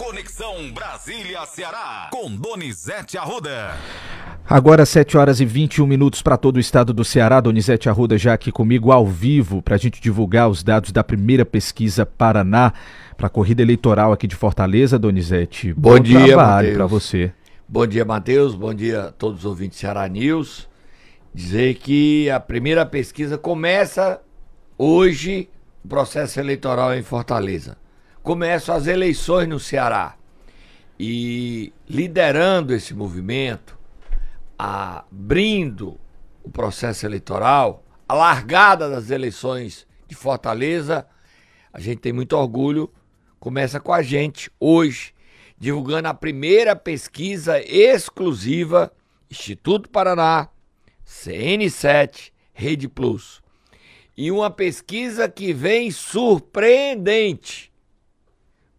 [0.00, 3.76] Conexão Brasília-Ceará, com Donizete Arruda.
[4.48, 7.38] Agora 7 horas e 21 minutos para todo o estado do Ceará.
[7.38, 11.44] Donizete Arruda já aqui comigo ao vivo para a gente divulgar os dados da primeira
[11.44, 12.72] pesquisa Paraná
[13.14, 15.74] para a corrida eleitoral aqui de Fortaleza, Donizete.
[15.74, 17.30] Bom, Bom dia, trabalho para você.
[17.68, 18.54] Bom dia, Matheus.
[18.54, 20.66] Bom dia a todos os ouvintes Ceará News.
[21.34, 24.18] Dizer que a primeira pesquisa começa
[24.78, 25.50] hoje
[25.84, 27.76] o processo eleitoral em Fortaleza
[28.22, 30.16] começam as eleições no Ceará.
[30.98, 33.78] E liderando esse movimento,
[34.58, 35.98] abrindo
[36.42, 41.06] o processo eleitoral, a largada das eleições de Fortaleza,
[41.72, 42.92] a gente tem muito orgulho,
[43.38, 45.14] começa com a gente hoje,
[45.58, 48.92] divulgando a primeira pesquisa exclusiva
[49.30, 50.48] Instituto Paraná,
[51.06, 53.40] CN7, Rede Plus.
[54.16, 57.69] E uma pesquisa que vem surpreendente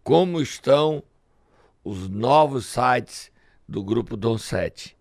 [0.02, 1.02] como estão
[1.84, 3.30] os novos sites
[3.68, 4.96] do Grupo Dom 7.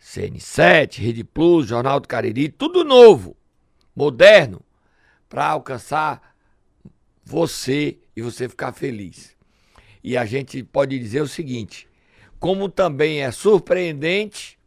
[0.00, 3.34] CN7, Rede Plus, Jornal do Cariri, tudo novo,
[3.96, 4.60] moderno,
[5.28, 6.36] para alcançar
[7.24, 9.34] você e você ficar feliz.
[10.02, 11.88] E a gente pode dizer o seguinte:
[12.38, 14.58] como também é surpreendente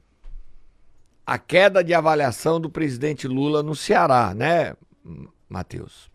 [1.23, 4.76] a queda de avaliação do presidente Lula no Ceará, né,
[5.48, 6.10] Matheus?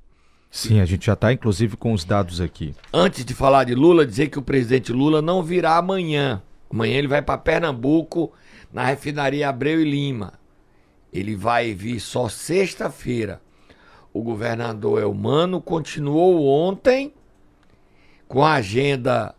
[0.55, 2.75] Sim, a gente já está inclusive com os dados aqui.
[2.92, 6.42] Antes de falar de Lula, dizer que o presidente Lula não virá amanhã.
[6.70, 8.31] Amanhã ele vai para Pernambuco,
[8.70, 10.34] na refinaria Abreu e Lima.
[11.11, 13.41] Ele vai vir só sexta-feira.
[14.12, 17.14] O governador Elmano continuou ontem
[18.28, 19.34] com a agenda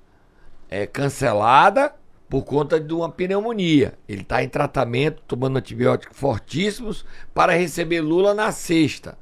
[0.67, 1.93] é, cancelada
[2.27, 3.93] por conta de uma pneumonia.
[4.09, 9.15] Ele está em tratamento, tomando antibióticos fortíssimos para receber Lula na sexta.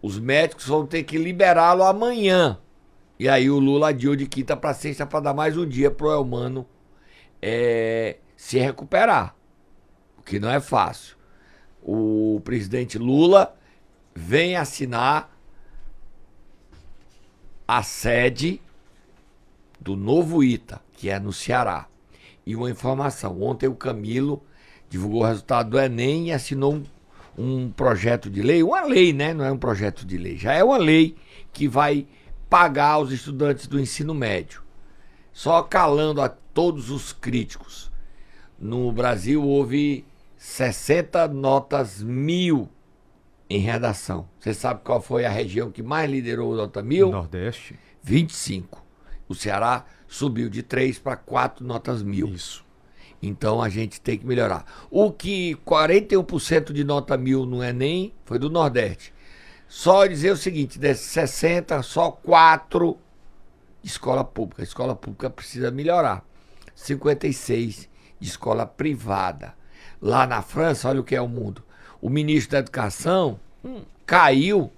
[0.00, 2.58] Os médicos vão ter que liberá-lo amanhã.
[3.18, 6.10] E aí o Lula adiou de quinta para sexta para dar mais um dia pro
[6.10, 6.66] Elmano
[7.42, 9.34] é, se recuperar.
[10.16, 11.16] O que não é fácil.
[11.82, 13.56] O presidente Lula
[14.14, 15.36] vem assinar
[17.66, 18.60] a sede
[19.80, 21.86] do novo ITA, que é no Ceará.
[22.46, 24.42] E uma informação: ontem o Camilo
[24.88, 26.84] divulgou o resultado do Enem e assinou um
[27.38, 29.32] um projeto de lei, uma lei, né?
[29.32, 31.16] Não é um projeto de lei, já é uma lei
[31.52, 32.06] que vai
[32.50, 34.62] pagar os estudantes do ensino médio.
[35.32, 37.90] Só calando a todos os críticos.
[38.58, 40.04] No Brasil houve
[40.36, 42.68] 60 notas mil
[43.48, 44.28] em redação.
[44.40, 47.10] Você sabe qual foi a região que mais liderou nota mil?
[47.10, 47.78] Nordeste.
[48.02, 48.84] 25.
[49.28, 52.28] O Ceará subiu de 3 para 4 notas mil.
[52.28, 52.64] Isso.
[53.22, 54.64] Então a gente tem que melhorar.
[54.90, 59.12] O que 41% de nota mil no Enem foi do Nordeste.
[59.66, 62.96] Só dizer o seguinte: desses 60, só 4
[63.82, 64.62] de escola pública.
[64.62, 66.24] A escola pública precisa melhorar.
[66.74, 67.88] 56
[68.20, 69.54] de escola privada.
[70.00, 71.62] Lá na França, olha o que é o mundo.
[72.00, 74.72] O ministro da Educação hum, caiu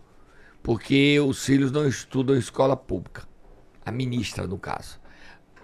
[0.62, 3.29] porque os filhos não estudam escola pública.
[3.84, 5.00] A ministra, no caso.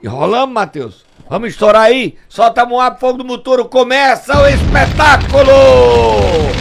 [0.02, 1.04] Enrolamos, Matheus?
[1.28, 2.14] Vamos estourar aí?
[2.28, 5.50] Solta a Moab Fogo do Muturo, começa o espetáculo!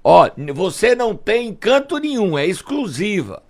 [0.02, 3.42] Ó, você não tem canto nenhum, é exclusiva.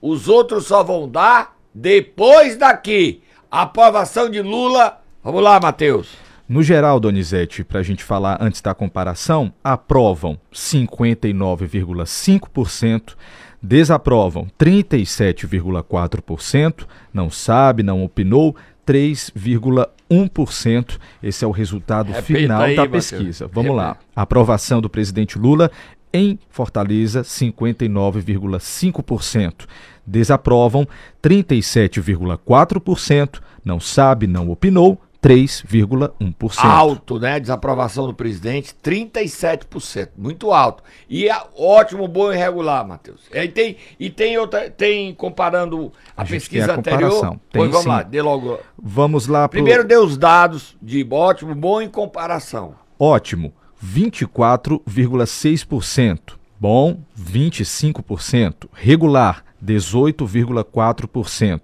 [0.00, 3.22] Os outros só vão dar depois daqui.
[3.50, 5.00] Aprovação de Lula.
[5.22, 6.08] Vamos lá, Matheus.
[6.48, 13.16] No geral, Donizete, para a gente falar antes da comparação, aprovam 59,5%,
[13.60, 18.54] desaprovam 37,4%, não sabe, não opinou
[18.86, 20.98] 3,1%.
[21.22, 23.50] Esse é o resultado Repita final aí, da pesquisa.
[23.52, 23.88] Vamos Repita.
[23.88, 23.96] lá.
[24.14, 25.70] A aprovação do presidente Lula
[26.12, 29.66] em Fortaleza, 59,5%.
[30.06, 30.86] Desaprovam
[31.22, 33.40] 37,4%.
[33.64, 36.58] Não sabe, não opinou, 3,1%.
[36.58, 37.40] Alto, né?
[37.40, 40.10] Desaprovação do presidente, 37%.
[40.16, 40.84] Muito alto.
[41.08, 43.22] E é ótimo, bom e regular, Matheus.
[43.32, 44.70] E tem, e tem outra.
[44.70, 47.20] Tem comparando a, a pesquisa a anterior.
[47.20, 47.88] Tem, pois vamos sim.
[47.88, 48.60] lá, dê logo.
[48.80, 49.48] Vamos lá.
[49.48, 49.60] Pro...
[49.60, 52.76] Primeiro dê os dados de ótimo, bom em comparação.
[52.96, 53.52] Ótimo,
[53.84, 56.36] 24,6%.
[56.58, 58.68] Bom, 25%.
[58.72, 61.60] Regular, 18,4%.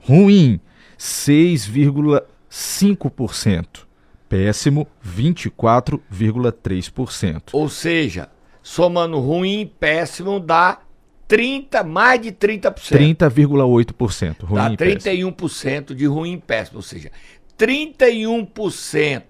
[0.00, 0.60] Ruim,
[0.98, 2.22] 6,5%.
[2.50, 3.86] 5%.
[4.28, 7.42] Péssimo, 24,3%.
[7.52, 8.28] Ou seja,
[8.62, 10.80] somando ruim e péssimo dá
[11.26, 12.74] 30, mais de 30%.
[12.74, 14.44] 30,8%.
[14.44, 15.32] Ruim dá e péssimo.
[15.32, 16.76] 31% de ruim e péssimo.
[16.78, 17.10] Ou seja,
[17.58, 19.22] 31%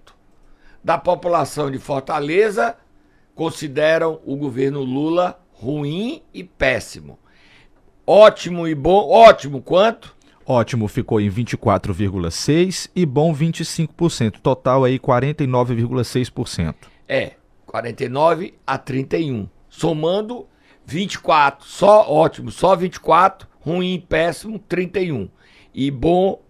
[0.83, 2.75] da população de Fortaleza
[3.35, 7.19] consideram o governo Lula ruim e péssimo.
[8.05, 9.09] Ótimo e bom.
[9.09, 10.17] Ótimo quanto?
[10.51, 14.39] Ótimo ficou em 24,6% e bom 25%.
[14.41, 16.73] Total aí 49,6%.
[17.07, 17.33] É,
[17.67, 19.47] 49 a 31.
[19.69, 20.47] Somando
[20.87, 25.29] 24, só ótimo, só 24, ruim péssimo 31.
[25.71, 26.41] E bom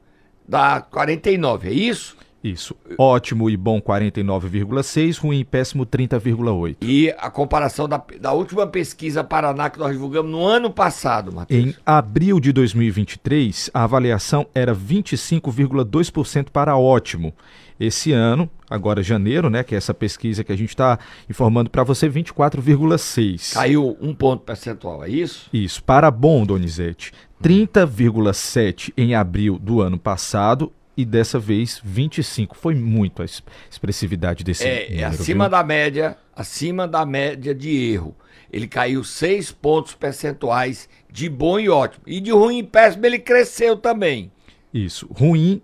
[0.48, 2.16] dá 49, é isso?
[2.44, 2.76] Isso.
[2.98, 6.78] Ótimo e bom 49,6, ruim e péssimo 30,8.
[6.82, 11.66] E a comparação da, da última pesquisa Paraná que nós divulgamos no ano passado, Matheus.
[11.66, 17.34] Em abril de 2023, a avaliação era 25,2% para ótimo.
[17.80, 21.00] Esse ano, agora janeiro, né, que é essa pesquisa que a gente está
[21.30, 23.54] informando para você, 24,6.
[23.54, 25.50] Caiu um ponto percentual, é isso?
[25.54, 25.82] Isso.
[25.82, 32.58] Para bom, Donizete, 30,7 em abril do ano passado e dessa vez 25.
[32.58, 33.26] Foi muito a
[33.72, 35.52] expressividade desse é, número, é acima viu?
[35.52, 38.14] da média, acima da média de erro.
[38.52, 42.04] Ele caiu 6 pontos percentuais de bom e ótimo.
[42.06, 44.30] E de ruim e péssimo ele cresceu também.
[44.74, 45.08] Isso.
[45.10, 45.62] Ruim,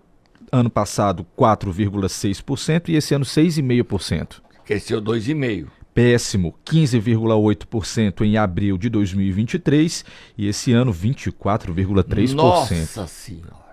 [0.50, 4.40] ano passado 4,6% e esse ano 6,5%.
[4.64, 5.66] Cresceu 2,5%.
[5.92, 10.02] Péssimo, 15,8% em abril de 2023
[10.38, 12.32] e esse ano 24,3%.
[12.32, 13.65] Nossa Senhora.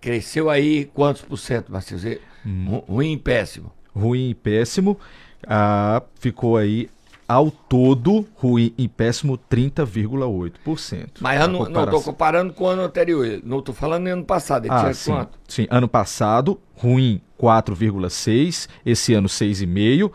[0.00, 2.18] Cresceu aí quantos por cento, Marcelo?
[2.46, 2.82] Hum.
[2.88, 3.72] Ruim e péssimo.
[3.94, 4.98] Ruim e péssimo.
[5.46, 6.88] Ah, ficou aí
[7.28, 11.18] ao todo, ruim e péssimo, 30,8%.
[11.20, 13.40] Mas ano, não estou comparando com o ano anterior.
[13.44, 14.64] Não estou falando no ano passado.
[14.64, 15.38] Ele ah, tinha sim, quanto?
[15.46, 20.10] Sim, ano passado, ruim 4,6%, esse ano 6,5%.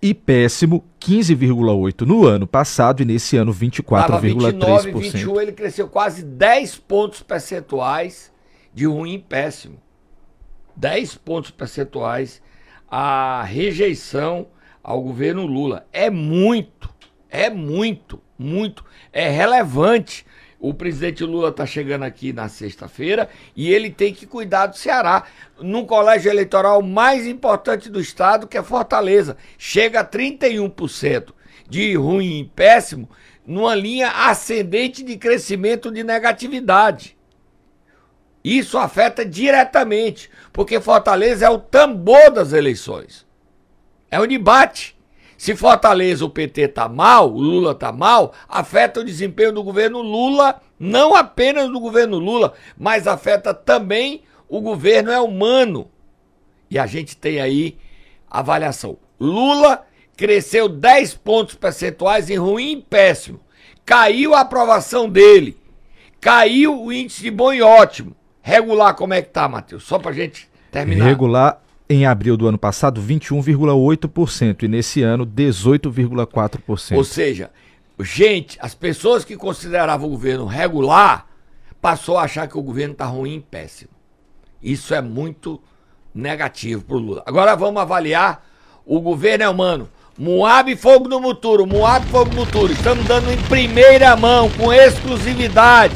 [0.00, 4.92] E péssimo 15,8 no ano passado e nesse ano 24,3%.
[4.96, 8.32] 21, ele cresceu quase 10 pontos percentuais
[8.78, 9.82] de ruim e péssimo.
[10.76, 12.40] 10 pontos percentuais
[12.88, 14.46] a rejeição
[14.80, 15.84] ao governo Lula.
[15.92, 16.88] É muito,
[17.28, 20.24] é muito, muito, é relevante.
[20.60, 25.24] O presidente Lula está chegando aqui na sexta-feira e ele tem que cuidar do Ceará,
[25.60, 29.36] num colégio eleitoral mais importante do estado, que é Fortaleza.
[29.58, 31.30] Chega a 31%
[31.68, 33.10] de ruim e péssimo,
[33.44, 37.17] numa linha ascendente de crescimento de negatividade.
[38.48, 43.26] Isso afeta diretamente, porque Fortaleza é o tambor das eleições.
[44.10, 44.96] É o debate.
[45.36, 50.00] Se Fortaleza o PT tá mal, o Lula tá mal, afeta o desempenho do governo
[50.00, 55.90] Lula, não apenas do governo Lula, mas afeta também o governo é humano.
[56.70, 57.76] E a gente tem aí
[58.30, 58.96] avaliação.
[59.20, 59.86] Lula
[60.16, 63.40] cresceu 10 pontos percentuais em ruim e péssimo.
[63.84, 65.54] Caiu a aprovação dele.
[66.18, 68.16] Caiu o índice de bom e ótimo.
[68.48, 69.84] Regular, como é que tá, Matheus?
[69.84, 71.04] Só pra gente terminar.
[71.04, 76.96] Regular, em abril do ano passado, 21,8% e nesse ano, 18,4%.
[76.96, 77.50] Ou seja,
[78.00, 81.26] gente, as pessoas que consideravam o governo regular
[81.78, 83.90] passou a achar que o governo tá ruim e péssimo.
[84.62, 85.60] Isso é muito
[86.14, 87.22] negativo pro Lula.
[87.26, 88.46] Agora vamos avaliar
[88.86, 89.90] o governo é humano.
[90.18, 92.72] Moab Fogo no Muturo, Moab Fogo no Muturo.
[92.72, 95.94] Estamos dando em primeira mão, com exclusividade,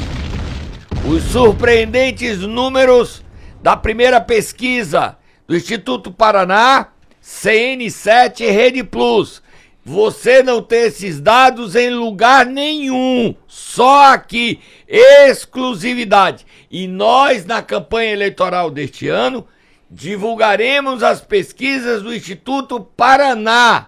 [1.05, 3.21] os surpreendentes números
[3.61, 6.87] da primeira pesquisa do Instituto Paraná,
[7.21, 9.43] CN7 e Rede Plus.
[9.83, 16.45] Você não tem esses dados em lugar nenhum, só aqui, exclusividade.
[16.71, 19.45] E nós, na campanha eleitoral deste ano,
[19.91, 23.87] divulgaremos as pesquisas do Instituto Paraná.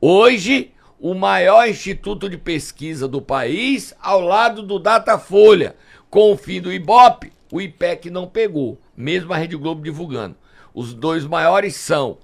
[0.00, 0.72] Hoje,
[1.10, 5.76] o maior instituto de pesquisa do país, ao lado do Datafolha,
[6.10, 10.34] com o fim do Ibope, o IPEC não pegou, mesmo a Rede Globo divulgando.
[10.74, 12.18] Os dois maiores são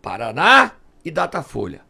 [0.00, 1.80] Paraná e Datafolha,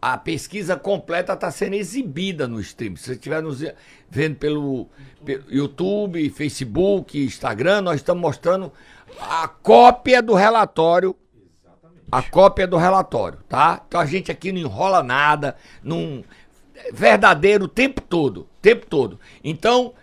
[0.00, 2.96] a pesquisa completa está sendo exibida no streaming.
[2.96, 3.64] Se você estiver nos
[4.08, 4.86] vendo pelo,
[5.24, 8.72] pelo YouTube, Facebook, Instagram, nós estamos mostrando
[9.20, 11.16] a cópia do relatório.
[12.12, 13.80] A cópia do relatório, tá?
[13.88, 16.22] Então a gente aqui não enrola nada, não.
[16.76, 19.18] é Verdadeiro o tempo todo, tempo todo.
[19.42, 19.94] Então,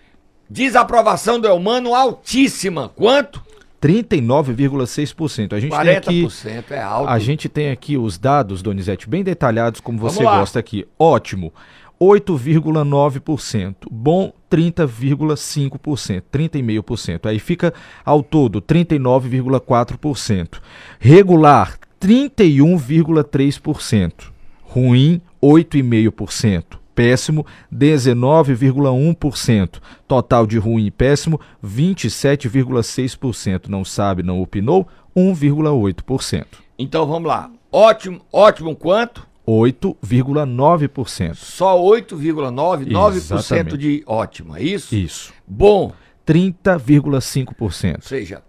[0.50, 2.89] desaprovação do Elmano altíssima.
[2.89, 3.42] Quanto?
[3.82, 5.54] 39,6%.
[5.54, 7.10] A gente tem aqui 40% é alto.
[7.10, 10.39] A gente tem aqui os dados, Donizete, bem detalhados, como Vamos você lá.
[10.39, 10.86] gosta aqui.
[10.98, 11.54] Ótimo,
[12.00, 13.75] 8,9%.
[13.89, 16.24] Bom, 30,5%.
[16.32, 17.25] 30,5%.
[17.28, 17.74] Aí fica
[18.04, 20.60] ao todo 39,4%.
[21.00, 24.32] Regular, 31,3%.
[24.63, 26.77] Ruim, 8,5%.
[26.94, 29.79] Péssimo, 19,1%.
[30.08, 33.68] Total de ruim e péssimo, 27,6%.
[33.68, 36.46] Não sabe, não opinou, 1,8%.
[36.77, 37.50] Então vamos lá.
[37.72, 39.27] Ótimo, ótimo quanto?
[39.48, 41.36] 8,9%.
[41.36, 43.77] Só 8,9%, 9% Exatamente.
[43.77, 44.94] de ótimo, é isso?
[44.94, 45.34] Isso.
[45.48, 45.91] Bom,
[46.27, 47.96] 30,5%.
[47.96, 48.44] ou seja,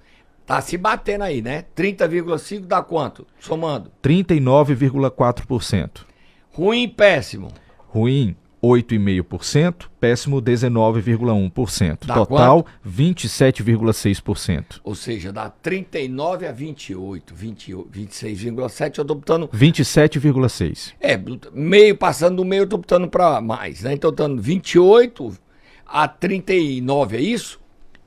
[0.51, 1.65] tá se batendo aí, né?
[1.77, 3.25] 30,5 dá quanto?
[3.39, 3.93] Somando.
[4.03, 6.01] 39,4%.
[6.53, 7.53] Ruim e péssimo.
[7.87, 9.89] Ruim, 8,5%.
[10.01, 12.05] Péssimo, 19,1%.
[12.05, 14.81] Dá Total, 27,6%.
[14.83, 20.95] Ou seja, dá 39 a 28, 28 26,7, eu tô botando 27,6%.
[21.01, 21.17] É,
[21.53, 23.93] meio passando do meio, eu tô botando pra mais, né?
[23.93, 25.33] Então, dando 28
[25.87, 27.61] a 39, é isso?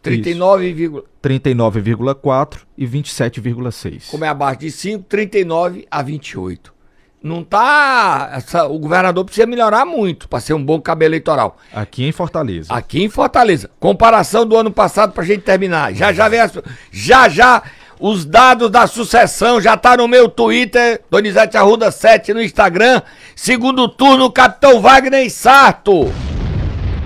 [0.03, 4.12] 39, vírgula- 39,4% e 27,6%.
[4.12, 6.74] como é abaixo de 5, 39 a 28.
[7.22, 8.31] Não tá.
[8.33, 11.57] essa- o governador precisa melhorar muito para ser um bom cabo eleitoral.
[11.74, 12.74] Aqui em Fortaleza.
[12.74, 13.69] Aqui em Fortaleza.
[13.79, 15.93] Comparação do ano passado pra gente terminar.
[15.93, 16.51] Já já vem as,
[16.91, 17.63] Já já
[17.98, 23.01] os dados da sucessão já tá no meu Twitter, Donizete Arruda 7 no Instagram.
[23.33, 26.12] Segundo turno, Capitão Wagner e Sarto.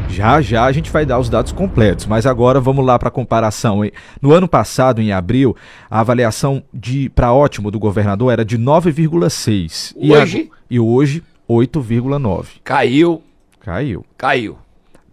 [0.10, 3.12] Já já a gente vai dar os dados completos, mas agora vamos lá para a
[3.12, 3.82] comparação.
[4.22, 5.56] No ano passado, em abril,
[5.90, 10.52] a avaliação de para ótimo do governador era de 9,6 e Hoje?
[10.70, 12.46] e hoje 8,9.
[12.64, 13.22] Caiu,
[13.60, 14.06] Caiu.
[14.18, 14.58] caiu.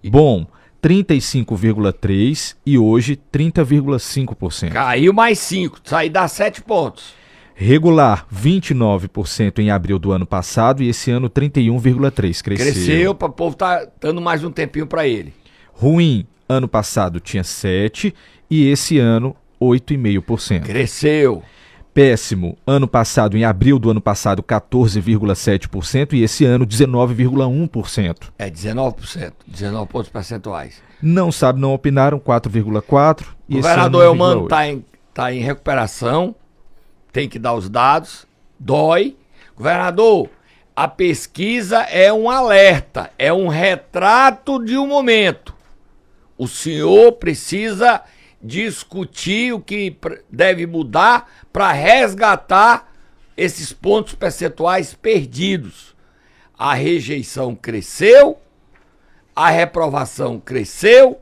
[0.06, 0.46] Bom,
[0.82, 4.70] 35,3 e hoje 30,5%.
[4.70, 5.80] Caiu mais 5.
[5.84, 7.12] Isso aí dá 7 pontos.
[7.54, 12.56] Regular 29% em abril do ano passado e esse ano 31,3, cresceu.
[12.56, 15.32] Cresceu para o povo tá dando mais um tempinho para ele.
[15.72, 18.12] Ruim, ano passado tinha 7
[18.50, 20.62] e esse ano 8,5%.
[20.62, 21.42] Cresceu.
[21.92, 28.32] Péssimo, ano passado, em abril do ano passado, 14,7% e esse ano 19,1%.
[28.36, 29.32] É 19%.
[29.46, 30.82] 19 pontos percentuais.
[31.00, 34.44] Não sabe, não opinaram, 4,4% O e governador ano Elmano 1,8%.
[34.44, 34.84] está em,
[35.14, 36.34] tá em recuperação,
[37.14, 38.26] tem que dar os dados,
[38.58, 39.16] dói.
[39.54, 40.28] Governador,
[40.74, 45.54] a pesquisa é um alerta, é um retrato de um momento.
[46.36, 48.02] O senhor precisa
[48.42, 49.96] discutir o que
[50.28, 52.92] deve mudar para resgatar
[53.36, 55.94] esses pontos percentuais perdidos.
[56.58, 58.40] A rejeição cresceu,
[59.36, 61.20] a reprovação cresceu,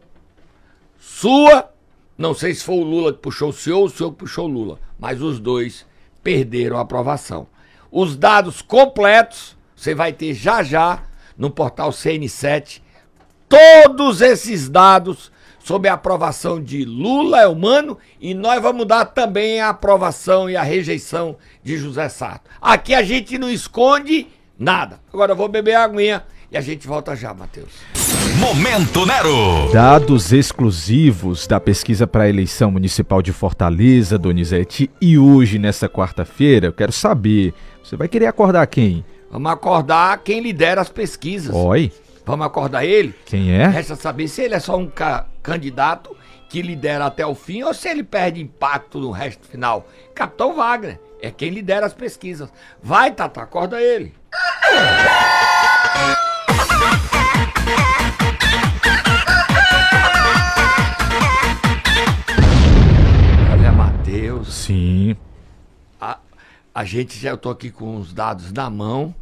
[0.98, 1.70] sua,
[2.16, 4.46] não sei se foi o Lula que puxou o senhor ou o senhor que puxou
[4.46, 5.86] o Lula, mas os dois
[6.22, 7.46] perderam a aprovação.
[7.90, 11.02] Os dados completos você vai ter já já
[11.36, 12.80] no portal CN7
[13.48, 19.60] todos esses dados sobre a aprovação de Lula é humano e nós vamos dar também
[19.60, 22.50] a aprovação e a rejeição de José Sarto.
[22.60, 24.26] Aqui a gente não esconde
[24.58, 25.00] nada.
[25.12, 27.70] Agora eu vou beber a aguinha e a gente volta já, Matheus.
[28.38, 29.72] Momento Nero.
[29.72, 34.90] Dados exclusivos da pesquisa para a eleição municipal de Fortaleza, Donizete.
[35.00, 39.04] E hoje, nessa quarta-feira, eu quero saber, você vai querer acordar quem?
[39.30, 41.54] Vamos acordar quem lidera as pesquisas.
[41.54, 41.90] Oi,
[42.24, 43.12] Vamos acordar ele?
[43.26, 43.66] quem é?
[43.66, 46.14] Resta saber se ele é só um ca- candidato
[46.48, 49.88] que lidera até o fim ou se ele perde impacto no resto final.
[50.14, 52.48] Capitão Wagner é quem lidera as pesquisas.
[52.82, 54.14] Vai, Tata, acorda ele.
[63.52, 64.54] Olha, Matheus.
[64.54, 65.16] Sim.
[66.00, 66.18] A,
[66.74, 69.14] a gente já eu tô aqui com os dados na mão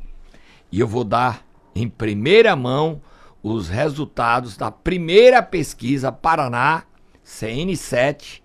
[0.72, 3.00] e eu vou dar em primeira mão
[3.42, 6.84] os resultados da primeira pesquisa Paraná
[7.24, 8.42] CN7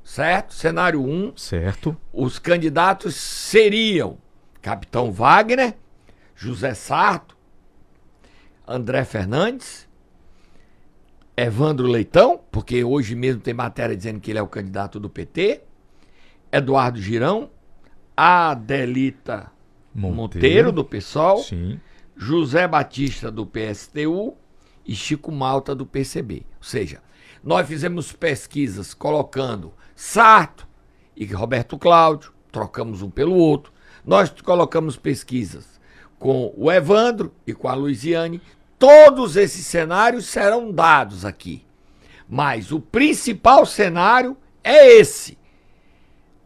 [0.02, 0.52] certo?
[0.52, 1.96] Cenário 1, Certo.
[2.12, 4.16] os candidatos seriam
[4.60, 5.76] Capitão Wagner,
[6.40, 7.36] José Sarto,
[8.66, 9.86] André Fernandes,
[11.36, 15.60] Evandro Leitão, porque hoje mesmo tem matéria dizendo que ele é o candidato do PT,
[16.50, 17.50] Eduardo Girão,
[18.16, 19.52] Adelita
[19.94, 21.78] Monteiro, do PSOL, Sim.
[22.16, 24.34] José Batista do PSTU
[24.86, 26.46] e Chico Malta do PCB.
[26.56, 27.02] Ou seja,
[27.44, 30.66] nós fizemos pesquisas colocando Sarto
[31.14, 33.74] e Roberto Cláudio, trocamos um pelo outro.
[34.02, 35.79] Nós colocamos pesquisas
[36.20, 38.40] com o Evandro e com a Luiziane.
[38.78, 41.64] Todos esses cenários serão dados aqui.
[42.28, 45.36] Mas o principal cenário é esse.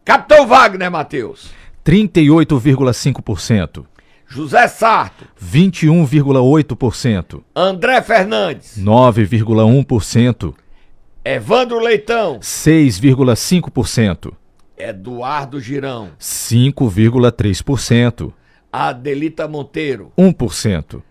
[0.03, 1.51] Capitão Wagner, Matheus.
[1.85, 3.85] 38,5%.
[4.27, 5.27] José Sarto.
[5.39, 7.43] 21,8%.
[7.55, 8.81] André Fernandes.
[8.81, 10.55] 9,1%.
[11.23, 12.39] Evandro Leitão.
[12.39, 14.33] 6,5%.
[14.77, 16.09] Eduardo Girão.
[16.19, 18.33] 5,3%.
[18.75, 20.11] Adelita Monteiro.
[20.17, 21.01] 1%.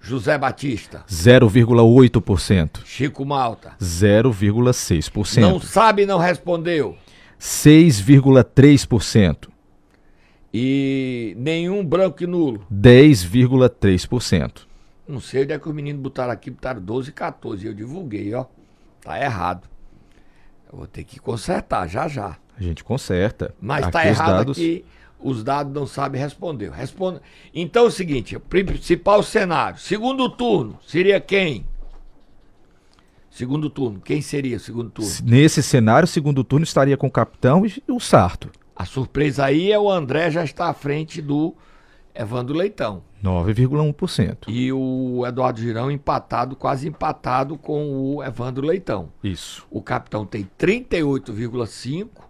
[0.00, 1.04] José Batista.
[1.08, 2.84] 0,8%.
[2.84, 3.72] Chico Malta.
[3.80, 5.40] 0,6%.
[5.40, 6.96] Não sabe, não respondeu.
[7.38, 9.48] 6,3%.
[10.54, 12.64] E nenhum branco e nulo.
[12.72, 14.66] 10,3%.
[15.06, 17.66] Não sei onde é que os meninos botaram aqui, botaram 12 e 14.
[17.66, 18.46] Eu divulguei, ó.
[19.02, 19.68] Tá errado.
[20.72, 22.36] Eu vou ter que consertar já já.
[22.58, 23.54] A gente conserta.
[23.60, 24.82] Mas Aqui tá errado dados- aqui.
[25.18, 26.70] Os dados não sabem responder.
[26.70, 27.22] Responda.
[27.54, 29.78] Então é o seguinte: o principal cenário.
[29.78, 31.66] Segundo turno, seria quem?
[33.30, 34.00] Segundo turno.
[34.00, 35.10] Quem seria o segundo turno?
[35.24, 38.50] Nesse cenário, o segundo turno estaria com o capitão e o Sarto.
[38.74, 41.54] A surpresa aí é o André já está à frente do
[42.14, 43.02] Evandro Leitão.
[43.22, 44.48] 9,1%.
[44.48, 49.10] E o Eduardo Girão empatado, quase empatado com o Evandro Leitão.
[49.22, 49.66] Isso.
[49.70, 52.25] O capitão tem 38,5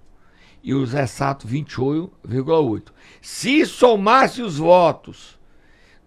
[0.67, 2.89] e o Zé Sato 28,8.
[3.23, 5.39] Se somasse os votos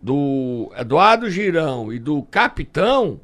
[0.02, 3.22] do Eduardo Girão e do capitão,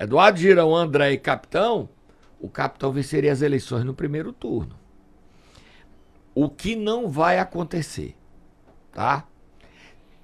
[0.00, 1.88] Eduardo Girão, André e capitão,
[2.40, 4.74] o capitão venceria as eleições no primeiro turno.
[6.34, 8.16] O que não vai acontecer,
[8.90, 9.24] tá?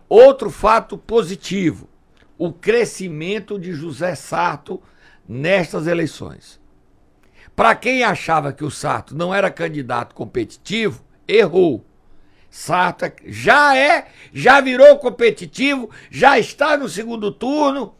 [0.09, 1.89] Outro fato positivo,
[2.37, 4.83] o crescimento de José Sarto
[5.29, 6.58] nestas eleições.
[7.59, 11.85] Para quem achava que o Sarto não era candidato competitivo, errou.
[12.49, 17.97] Sarto é- já é, já virou competitivo, já está no segundo turno,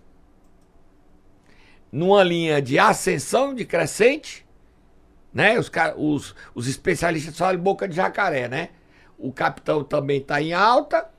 [1.91, 4.47] numa linha de ascensão, de crescente,
[5.35, 5.59] né?
[5.59, 8.69] Os, os, os especialistas falam boca de jacaré, né?
[9.19, 11.11] O capitão também está em alta.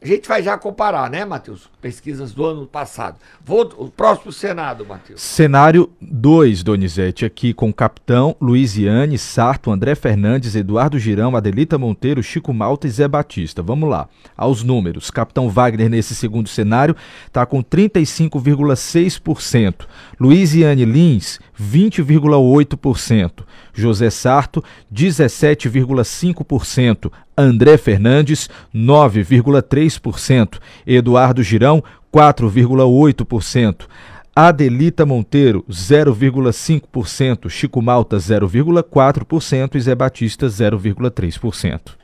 [0.00, 1.70] A gente vai já comparar, né, Matheus?
[1.80, 3.16] Pesquisas do ano passado.
[3.44, 5.22] Vou, o próximo Senado, Matheus.
[5.22, 12.52] Cenário 2, Donizete, aqui com capitão, Luiziane, Sarto, André Fernandes, Eduardo Girão, Adelita Monteiro, Chico
[12.52, 13.62] Malta e Zé Batista.
[13.62, 14.06] Vamos lá,
[14.36, 15.10] aos números.
[15.10, 16.94] Capitão Wagner, nesse segundo cenário,
[17.26, 19.86] está com 35,6%.
[20.20, 23.44] Luiziane Lins, 20,8%.
[23.74, 27.10] José Sarto, 17,5%.
[27.36, 30.58] André Fernandes, 9,3%.
[30.86, 33.86] Eduardo Girão, 4,8%.
[34.34, 37.48] Adelita Monteiro, 0,5%.
[37.48, 39.76] Chico Malta, 0,4%.
[39.76, 41.95] E Zé Batista, 0,3%.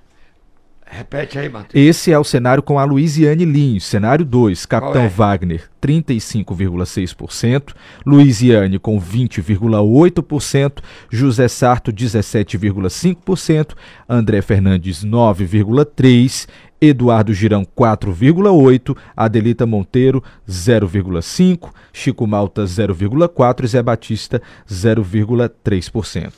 [0.94, 1.72] Repete aí, Matheus.
[1.74, 3.82] Esse é o cenário com a Luiziane Lins.
[3.82, 5.08] Cenário 2, Capitão é?
[5.08, 7.74] Wagner, 35,6%.
[8.04, 10.82] Luiziane com 20,8%.
[11.08, 13.74] José Sarto, 17,5%.
[14.06, 16.46] André Fernandes, 9,3%.
[16.78, 18.94] Eduardo Girão, 4,8%.
[19.16, 21.70] Adelita Monteiro, 0,5%.
[21.90, 23.64] Chico Malta, 0,4%.
[23.64, 26.32] E Zé Batista, 0,3%.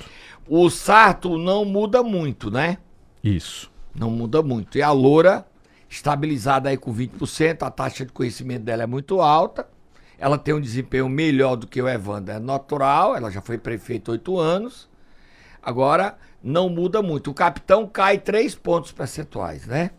[0.49, 2.79] O Sarto não muda muito, né?
[3.21, 3.74] Isso.
[3.95, 4.77] Não muda muito.
[4.77, 5.47] E a Loura,
[5.89, 9.67] estabilizada aí com 20%, a taxa de conhecimento dela é muito alta.
[10.19, 12.35] Ela tem um desempenho melhor do que o Evandro.
[12.35, 14.89] É natural, ela já foi prefeita oito anos.
[15.63, 17.31] Agora, não muda muito.
[17.31, 19.91] O capitão cai três pontos percentuais, né?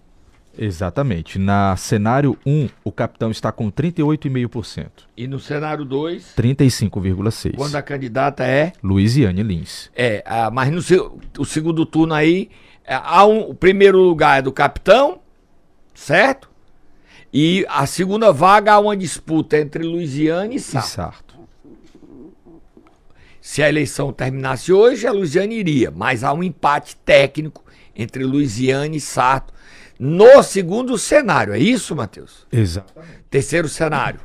[0.57, 1.37] Exatamente.
[1.37, 4.87] Na cenário 1, o capitão está com 38,5%.
[5.17, 7.55] E no cenário 2, 35,6%.
[7.55, 8.73] quando a candidata é.
[8.81, 9.89] Luiziane Lins.
[9.95, 10.79] É, ah, mas no
[11.37, 12.49] o segundo turno aí,
[12.87, 15.19] há um, o primeiro lugar é do capitão,
[15.93, 16.49] certo?
[17.33, 20.81] E a segunda vaga há uma disputa entre Luiziane e E Sá.
[20.81, 21.35] Sarto.
[23.41, 27.63] Se a eleição terminasse hoje, a Luiziane iria, mas há um empate técnico
[27.95, 29.53] entre Luiziane e Sarto
[29.99, 31.53] no segundo cenário.
[31.53, 32.47] É isso, Matheus?
[32.51, 33.23] Exatamente.
[33.29, 34.19] Terceiro cenário.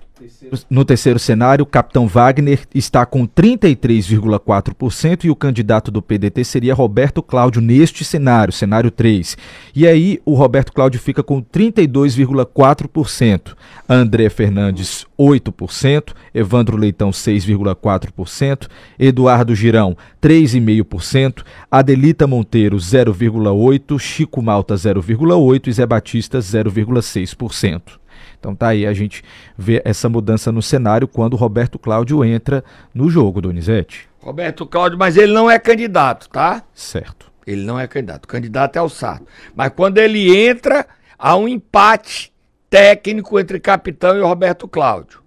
[0.68, 7.22] No terceiro cenário, capitão Wagner está com 33,4% e o candidato do PDT seria Roberto
[7.22, 9.38] Cláudio neste cenário, cenário 3.
[9.74, 13.54] E aí o Roberto Cláudio fica com 32,4%,
[13.88, 25.68] André Fernandes 8%, Evandro Leitão 6,4%, Eduardo Girão 3,5%, Adelita Monteiro 0,8%, Chico Malta 0,8%
[25.68, 27.99] e Zé Batista 0,6%.
[28.40, 29.22] Então tá aí, a gente
[29.56, 34.08] vê essa mudança no cenário quando o Roberto Cláudio entra no jogo, Donizete.
[34.18, 36.62] Roberto Cláudio, mas ele não é candidato, tá?
[36.74, 37.30] Certo.
[37.46, 38.24] Ele não é candidato.
[38.24, 39.26] O candidato é o Sarto.
[39.54, 40.86] Mas quando ele entra,
[41.18, 42.32] há um empate
[42.68, 45.20] técnico entre capitão e o Roberto Cláudio.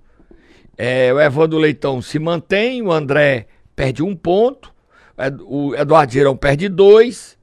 [0.77, 4.73] É, o Evandro Leitão se mantém, o André perde um ponto,
[5.45, 7.37] o Eduardo Girão perde dois.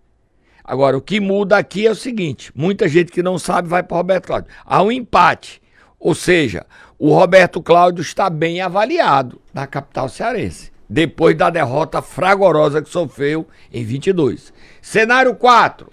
[0.70, 3.94] Agora, o que muda aqui é o seguinte: muita gente que não sabe vai para
[3.96, 4.48] o Roberto Cláudio.
[4.64, 5.60] Há um empate.
[5.98, 6.64] Ou seja,
[6.96, 10.70] o Roberto Cláudio está bem avaliado na capital cearense.
[10.88, 14.52] Depois da derrota fragorosa que sofreu em 22.
[14.80, 15.88] Cenário 4.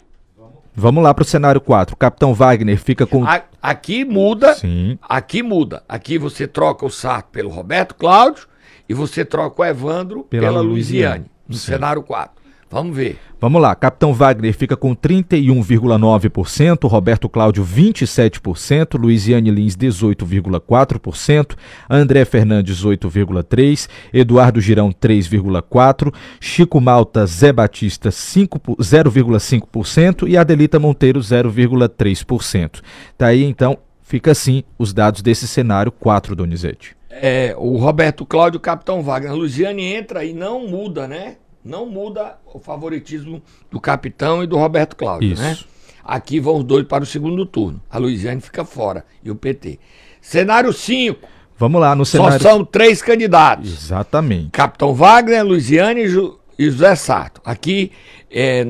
[0.75, 1.95] Vamos lá para o cenário 4.
[1.95, 3.25] O capitão Wagner fica com.
[3.25, 4.53] A- aqui muda.
[4.53, 4.99] Sim.
[5.01, 5.83] Aqui muda.
[5.89, 8.47] Aqui você troca o Sarto pelo Roberto Cláudio
[8.87, 11.25] e você troca o Evandro Pela pela, Luiziane.
[11.47, 12.36] No cenário 4.
[12.69, 13.17] Vamos ver.
[13.39, 21.55] Vamos lá, capitão Wagner fica com 31,9%, Roberto Cláudio 27%, Luiziane Lins 18,4%,
[21.89, 30.79] André Fernandes 8,3%, Eduardo Girão 3,4%, Chico Malta Zé Batista 5 po- 0,5% e Adelita
[30.79, 32.81] Monteiro 0,3%.
[33.17, 36.95] Tá aí então, fica assim os dados desse cenário 4, Donizete.
[37.09, 39.33] É, o Roberto Cláudio, o capitão Wagner.
[39.33, 41.35] Luiziane entra e não muda, né?
[41.67, 45.41] Não muda o favoritismo do capitão e do Roberto Cláudio, Isso.
[45.41, 45.57] né?
[46.03, 47.81] Aqui vão os dois para o segundo turno.
[47.89, 49.77] A Luiziane fica fora e o PT.
[50.21, 51.19] Cenário 5.
[51.57, 52.41] Vamos lá no Só cenário.
[52.41, 53.69] são três candidatos.
[53.71, 54.51] Exatamente.
[54.51, 57.41] Capitão Wagner, Luiziane e, Ju- e José Sarto.
[57.43, 57.91] Aqui,
[58.31, 58.65] é,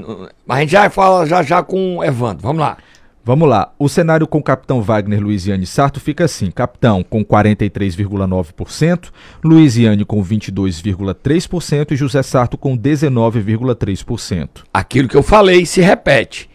[0.49, 2.41] a gente já fala já já com o Evandro.
[2.41, 2.77] Vamos lá.
[3.27, 3.73] Vamos lá.
[3.77, 9.11] O cenário com o capitão Wagner Luiziane Sarto fica assim: capitão com 43,9%,
[9.43, 14.63] Luiziane com 22,3% e José Sarto com 19,3%.
[14.73, 16.49] Aquilo que eu falei se repete.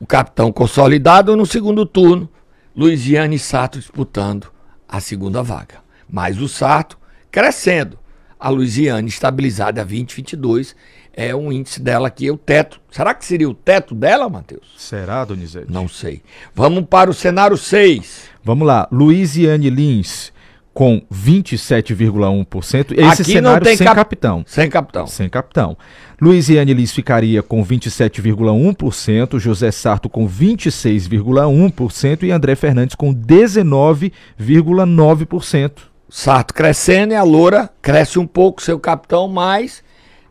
[0.00, 2.26] O capitão consolidado no segundo turno,
[2.74, 4.46] Luiziane e Sarto disputando
[4.88, 5.80] a segunda vaga.
[6.08, 6.96] Mas o Sarto
[7.30, 7.98] crescendo.
[8.40, 10.74] A Luiziane estabilizada a 2022
[11.16, 12.78] é um índice dela aqui, é o teto.
[12.90, 14.66] Será que seria o teto dela, Matheus?
[14.76, 15.72] Será, Donizete?
[15.72, 16.20] Não sei.
[16.54, 18.24] Vamos para o cenário 6.
[18.44, 18.86] Vamos lá.
[18.92, 20.30] Luiziane Lins
[20.74, 22.92] com 27,1%.
[22.92, 24.44] Esse Aqui cenário não tem sem cap- capitão.
[24.46, 25.06] Sem capitão.
[25.06, 25.74] Sem capitão.
[26.20, 35.72] Luiziane Lins ficaria com 27,1%, José Sarto com 26,1% e André Fernandes com 19,9%.
[36.08, 39.82] Sarto crescendo e a Loura cresce um pouco, seu capitão, mas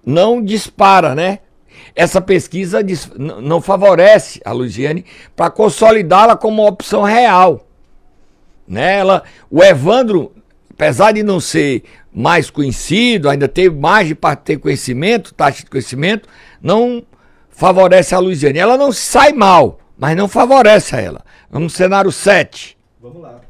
[0.05, 1.39] não dispara, né?
[1.95, 2.79] Essa pesquisa
[3.17, 7.65] não favorece a Luiziane para consolidá-la como uma opção real.
[8.67, 8.97] Né?
[8.97, 10.33] Ela, o Evandro,
[10.71, 16.27] apesar de não ser mais conhecido, ainda ter margem para ter conhecimento, taxa de conhecimento,
[16.61, 17.03] não
[17.49, 18.59] favorece a Luiziane.
[18.59, 21.25] Ela não sai mal, mas não favorece a ela.
[21.49, 22.74] Vamos no cenário 7.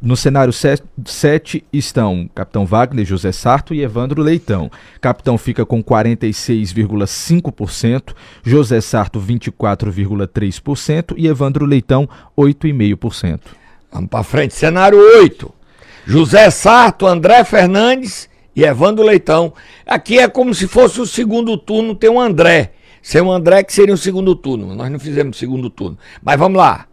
[0.02, 4.70] No cenário 7 estão Capitão Wagner, José Sarto e Evandro Leitão.
[5.02, 8.14] Capitão fica com 46,5%,
[8.44, 13.40] José Sarto 24,3% e Evandro Leitão 8,5%.
[13.92, 14.54] Vamos para frente.
[14.54, 15.52] Cenário 8.
[16.06, 19.52] José Sarto, André Fernandes e Evandro Leitão.
[19.86, 22.74] Aqui é como se fosse o segundo turno, tem um André.
[23.02, 24.76] Ser um André que seria o segundo turno.
[24.76, 25.98] Nós não fizemos o segundo turno.
[26.24, 26.88] Mas vamos lá.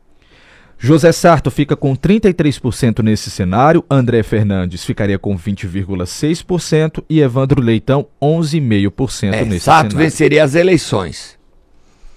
[0.84, 8.08] José Sarto fica com 33% nesse cenário, André Fernandes ficaria com 20,6% e Evandro Leitão
[8.20, 9.98] 11,5% É, nesse Sarto cenário.
[9.98, 11.38] venceria as eleições,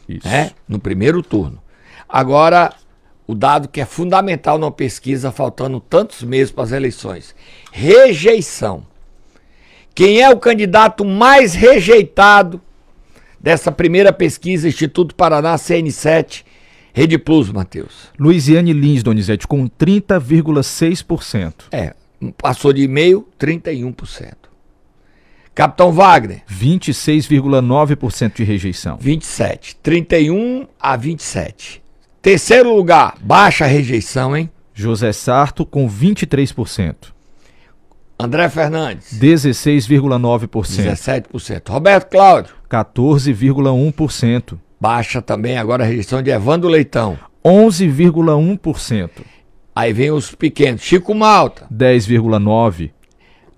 [0.09, 0.27] Isso.
[0.27, 0.49] né?
[0.67, 1.61] No primeiro turno.
[2.09, 2.73] Agora,
[3.27, 7.35] o dado que é fundamental numa pesquisa, faltando tantos meses para as eleições:
[7.71, 8.83] rejeição.
[9.93, 12.59] Quem é o candidato mais rejeitado
[13.39, 16.43] dessa primeira pesquisa, Instituto Paraná CN7,
[16.95, 18.09] Rede Plus, Matheus.
[18.17, 21.65] Luiziane Lins, Donizete, com 30,6%.
[21.69, 21.93] É,
[22.37, 24.31] passou de meio, 31%.
[25.53, 28.97] Capitão Wagner, 26,9% de rejeição.
[28.97, 29.75] 27.
[29.83, 31.83] 31 a 27.
[32.21, 34.49] Terceiro lugar, baixa rejeição, hein?
[34.73, 37.13] José Sarto, com 23%.
[38.17, 40.47] André Fernandes, 16,9%.
[40.47, 41.69] 17%.
[41.69, 44.57] Roberto Cláudio, 14,1%.
[44.85, 47.17] Baixa também agora a rejeição de Evandro Leitão.
[47.43, 49.09] 11,1%.
[49.75, 50.81] Aí vem os pequenos.
[50.81, 52.91] Chico Malta, 10,9%.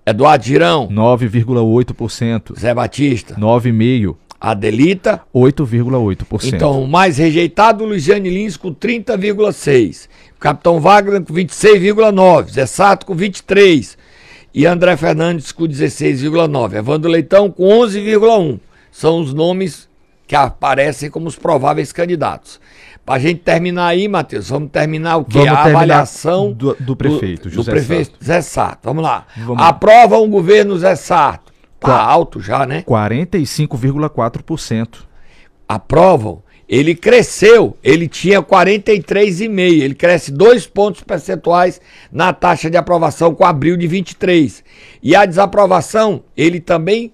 [0.06, 2.58] Eduardo Girão, 9,8%.
[2.58, 4.16] Zé Batista, 9,5%.
[4.40, 5.20] Adelita.
[5.34, 6.54] 8,8%.
[6.54, 10.08] Então, o mais rejeitado, Luiziane Lins com 30,6%.
[10.40, 12.50] Capitão Wagner com 26,9%.
[12.50, 13.96] Zé Sato com 23%.
[14.54, 16.74] E André Fernandes com 16,9%.
[16.74, 18.60] Evandro Leitão com 11,1%.
[18.90, 19.87] São os nomes
[20.28, 22.60] que aparecem como os prováveis candidatos.
[23.04, 25.38] Pra gente terminar aí, Matheus, vamos terminar o quê?
[25.38, 28.80] Vamos a avaliação do- do prefeito, do, José prefeito Zé Sato.
[28.84, 29.26] Vamos lá.
[29.38, 29.62] Vamos.
[29.62, 31.50] Aprova um governo Zé Sato.
[31.80, 32.82] Tá Qua- alto já, né?
[32.86, 35.06] 45,4%.
[35.66, 41.80] aprovam, ele cresceu, ele tinha 43,5, ele cresce dois pontos percentuais
[42.12, 44.62] na taxa de aprovação com abril de 23.
[45.02, 47.12] E a desaprovação, ele também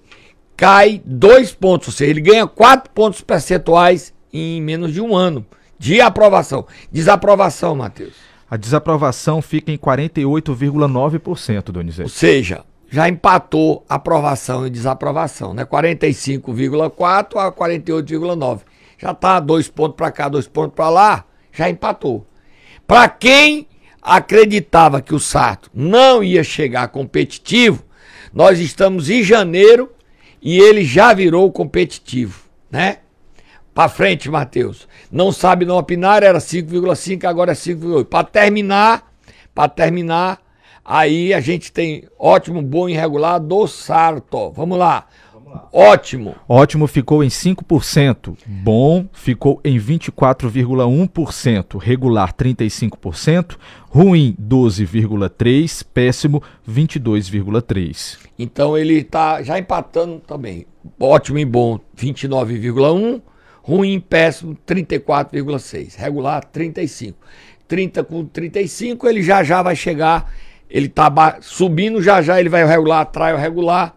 [0.55, 5.45] cai dois pontos, ou seja, ele ganha quatro pontos percentuais em menos de um ano
[5.77, 6.65] de aprovação.
[6.91, 8.13] Desaprovação, Matheus.
[8.49, 12.09] A desaprovação fica em 48,9%, Ou Donizete.
[12.09, 15.65] seja, já empatou aprovação e desaprovação, né?
[15.65, 18.61] 45,4 a 48,9.
[18.97, 22.25] Já tá dois pontos para cá, dois pontos para lá, já empatou.
[22.87, 23.67] Para quem
[24.01, 27.83] acreditava que o Sarto não ia chegar competitivo,
[28.33, 29.89] nós estamos em janeiro
[30.45, 32.99] e ele já virou competitivo, né?
[33.73, 34.87] Para frente, Matheus.
[35.11, 38.05] Não sabe não opinar, era 5,5, agora é 5,8.
[38.05, 39.11] Para terminar,
[39.55, 40.39] para terminar,
[40.85, 44.51] aí a gente tem ótimo, bom e regular do Sarto.
[44.51, 45.07] Vamos lá.
[45.71, 46.35] Ótimo.
[46.47, 53.57] Ótimo ficou em 5%, bom ficou em 24,1%, regular 35%,
[53.89, 58.17] ruim 12,3%, péssimo 22,3%.
[58.37, 60.65] Então ele tá já empatando também.
[60.99, 63.21] Ótimo e bom, 29,1.
[63.61, 65.95] Ruim e péssimo, 34,6.
[65.97, 67.17] Regular, 35.
[67.67, 70.31] 30 com 35, ele já já vai chegar.
[70.69, 73.95] Ele tá ba- subindo, já já ele vai o regular, atrai o regular.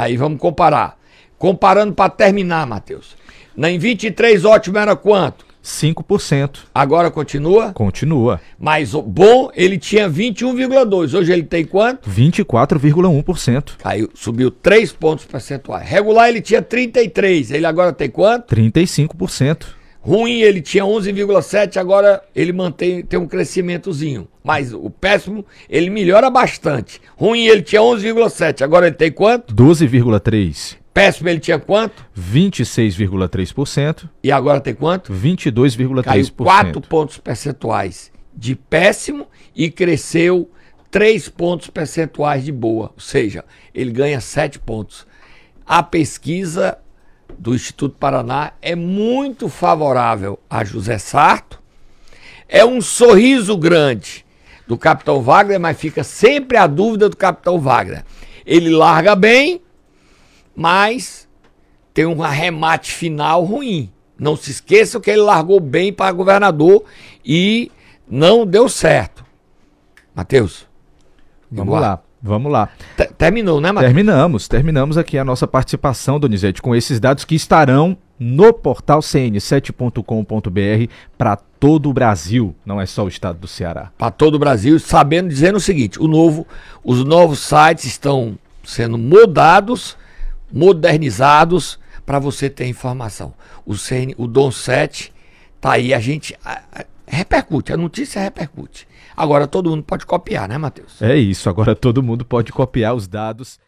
[0.00, 0.98] Aí vamos comparar.
[1.38, 3.16] Comparando para terminar, Matheus.
[3.56, 5.44] Em 23, ótimo era quanto?
[5.62, 7.72] 5% Agora continua.
[7.74, 11.12] continua, Mas o bom, ele tinha 21,2.
[11.12, 12.08] Hoje ele tem quanto?
[12.08, 15.86] 24,1%, Caiu, subiu 3 pontos percentuais.
[15.86, 18.54] Regular ele tinha 33, ele agora tem quanto?
[18.54, 19.66] 35%.
[20.02, 24.26] Ruim ele tinha 11,7, agora ele mantém tem um crescimentozinho.
[24.42, 27.00] Mas o péssimo, ele melhora bastante.
[27.16, 29.54] Ruim ele tinha 11,7, agora ele tem quanto?
[29.54, 32.04] 12,3%, Péssimo ele tinha quanto?
[32.18, 35.12] 26,3%, E agora tem quanto?
[35.12, 36.32] Caiu 22,3%.
[36.44, 40.50] 4 pontos percentuais de péssimo e cresceu
[40.90, 42.90] 3 pontos percentuais de boa.
[42.94, 45.06] Ou seja, ele ganha 7 pontos.
[45.64, 46.78] A pesquisa
[47.38, 51.60] do Instituto Paraná é muito favorável a José Sarto.
[52.48, 54.24] É um sorriso grande
[54.66, 58.04] do Capitão Wagner, mas fica sempre a dúvida do Capitão Wagner.
[58.44, 59.62] Ele larga bem,
[60.54, 61.28] mas
[61.92, 63.92] tem um arremate final ruim.
[64.18, 66.84] Não se esqueçam que ele largou bem para governador
[67.24, 67.70] e
[68.08, 69.24] não deu certo.
[70.14, 70.68] Matheus.
[71.50, 72.68] Vamos lá, vamos lá.
[72.96, 73.92] Te- Terminou, né, Matheus?
[73.92, 80.92] Terminamos, terminamos aqui a nossa participação, Donizete, com esses dados que estarão no portal cn7.com.br
[81.16, 83.90] para todo o Brasil, não é só o estado do Ceará.
[83.96, 86.46] Para todo o Brasil, sabendo, dizendo o seguinte: o novo,
[86.84, 89.96] os novos sites estão sendo mudados,
[90.52, 93.32] modernizados para você ter informação.
[93.64, 95.12] O CN, o Dom 7
[95.60, 98.86] tá aí, a gente a- a- repercute, a notícia repercute.
[99.20, 101.02] Agora todo mundo pode copiar, né, Matheus?
[101.02, 103.60] É isso, agora todo mundo pode copiar os dados